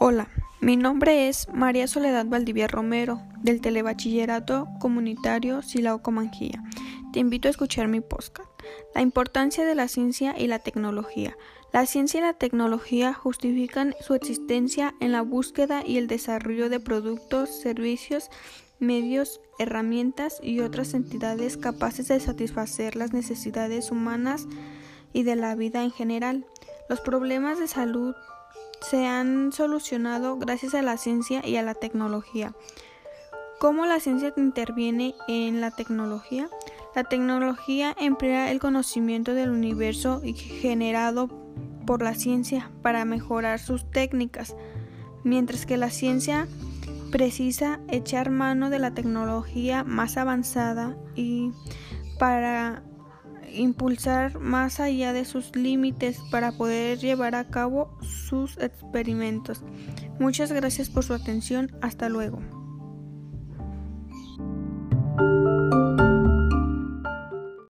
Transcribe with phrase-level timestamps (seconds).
[0.00, 0.28] Hola,
[0.60, 6.62] mi nombre es María Soledad Valdivia Romero, del Telebachillerato Comunitario Silao Comanjía.
[7.12, 8.48] Te invito a escuchar mi podcast.
[8.94, 11.36] La importancia de la ciencia y la tecnología.
[11.72, 16.80] La ciencia y la tecnología justifican su existencia en la búsqueda y el desarrollo de
[16.80, 18.30] productos, servicios,
[18.78, 24.46] medios, herramientas y otras entidades capaces de satisfacer las necesidades humanas
[25.12, 26.46] y de la vida en general.
[26.88, 28.14] Los problemas de salud
[28.80, 32.52] se han solucionado gracias a la ciencia y a la tecnología.
[33.58, 36.48] ¿Cómo la ciencia interviene en la tecnología?
[36.94, 40.22] La tecnología emplea el conocimiento del universo
[40.60, 41.28] generado
[41.86, 44.54] por la ciencia para mejorar sus técnicas,
[45.24, 46.46] mientras que la ciencia
[47.10, 51.52] precisa echar mano de la tecnología más avanzada y
[52.18, 52.82] para
[53.52, 59.62] impulsar más allá de sus límites para poder llevar a cabo sus experimentos.
[60.18, 61.76] Muchas gracias por su atención.
[61.80, 62.57] Hasta luego.